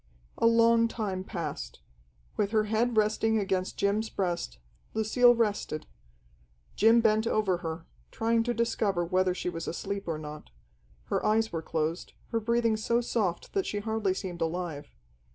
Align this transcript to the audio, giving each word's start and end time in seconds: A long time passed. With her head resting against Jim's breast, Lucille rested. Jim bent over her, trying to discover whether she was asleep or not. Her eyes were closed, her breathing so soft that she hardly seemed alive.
A 0.39 0.47
long 0.47 0.87
time 0.87 1.23
passed. 1.23 1.79
With 2.35 2.49
her 2.49 2.63
head 2.63 2.97
resting 2.97 3.37
against 3.37 3.77
Jim's 3.77 4.09
breast, 4.09 4.57
Lucille 4.95 5.35
rested. 5.35 5.85
Jim 6.75 7.01
bent 7.01 7.27
over 7.27 7.57
her, 7.57 7.85
trying 8.09 8.41
to 8.45 8.53
discover 8.55 9.05
whether 9.05 9.35
she 9.35 9.47
was 9.47 9.67
asleep 9.67 10.07
or 10.07 10.17
not. 10.17 10.49
Her 11.03 11.23
eyes 11.23 11.51
were 11.53 11.61
closed, 11.61 12.13
her 12.31 12.39
breathing 12.39 12.77
so 12.77 12.99
soft 12.99 13.53
that 13.53 13.67
she 13.67 13.77
hardly 13.77 14.15
seemed 14.15 14.41
alive. 14.41 14.87